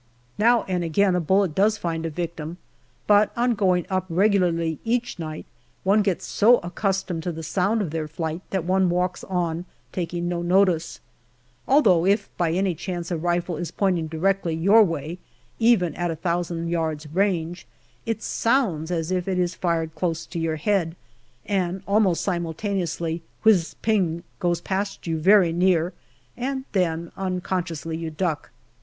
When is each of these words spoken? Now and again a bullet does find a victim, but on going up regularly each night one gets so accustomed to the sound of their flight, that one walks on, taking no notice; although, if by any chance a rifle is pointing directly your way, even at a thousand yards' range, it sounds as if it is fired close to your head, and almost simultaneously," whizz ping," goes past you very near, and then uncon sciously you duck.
Now 0.39 0.63
and 0.63 0.83
again 0.83 1.13
a 1.15 1.19
bullet 1.19 1.53
does 1.53 1.77
find 1.77 2.07
a 2.07 2.09
victim, 2.09 2.57
but 3.05 3.31
on 3.37 3.53
going 3.53 3.85
up 3.87 4.03
regularly 4.09 4.79
each 4.83 5.19
night 5.19 5.45
one 5.83 6.01
gets 6.01 6.25
so 6.25 6.57
accustomed 6.63 7.21
to 7.21 7.31
the 7.31 7.43
sound 7.43 7.83
of 7.83 7.91
their 7.91 8.07
flight, 8.07 8.41
that 8.49 8.63
one 8.65 8.89
walks 8.89 9.23
on, 9.23 9.65
taking 9.91 10.27
no 10.27 10.41
notice; 10.41 11.01
although, 11.67 12.03
if 12.03 12.35
by 12.35 12.51
any 12.51 12.73
chance 12.73 13.11
a 13.11 13.15
rifle 13.17 13.57
is 13.57 13.69
pointing 13.69 14.07
directly 14.07 14.55
your 14.55 14.83
way, 14.83 15.19
even 15.59 15.93
at 15.93 16.09
a 16.09 16.15
thousand 16.15 16.69
yards' 16.69 17.05
range, 17.05 17.67
it 18.03 18.23
sounds 18.23 18.89
as 18.89 19.11
if 19.11 19.27
it 19.27 19.37
is 19.37 19.53
fired 19.53 19.93
close 19.93 20.25
to 20.25 20.39
your 20.39 20.55
head, 20.55 20.95
and 21.45 21.83
almost 21.87 22.23
simultaneously," 22.23 23.21
whizz 23.45 23.75
ping," 23.83 24.23
goes 24.39 24.61
past 24.61 25.05
you 25.05 25.19
very 25.19 25.53
near, 25.53 25.93
and 26.35 26.65
then 26.71 27.11
uncon 27.15 27.63
sciously 27.63 27.95
you 27.95 28.09
duck. 28.09 28.49